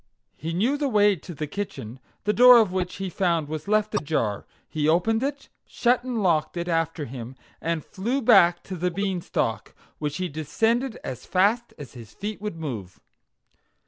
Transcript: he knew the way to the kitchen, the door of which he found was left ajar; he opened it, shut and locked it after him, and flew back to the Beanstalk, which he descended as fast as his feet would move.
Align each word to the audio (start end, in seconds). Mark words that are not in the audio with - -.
he 0.35 0.51
knew 0.51 0.77
the 0.77 0.87
way 0.89 1.15
to 1.15 1.31
the 1.35 1.45
kitchen, 1.45 1.99
the 2.23 2.33
door 2.33 2.57
of 2.57 2.71
which 2.73 2.95
he 2.95 3.07
found 3.07 3.47
was 3.47 3.67
left 3.67 3.93
ajar; 3.93 4.47
he 4.67 4.89
opened 4.89 5.21
it, 5.21 5.47
shut 5.63 6.03
and 6.03 6.23
locked 6.23 6.57
it 6.57 6.67
after 6.67 7.05
him, 7.05 7.35
and 7.61 7.85
flew 7.85 8.19
back 8.19 8.63
to 8.63 8.75
the 8.75 8.89
Beanstalk, 8.89 9.75
which 9.99 10.17
he 10.17 10.27
descended 10.27 10.97
as 11.03 11.27
fast 11.27 11.75
as 11.77 11.93
his 11.93 12.15
feet 12.15 12.41
would 12.41 12.55
move. 12.57 12.99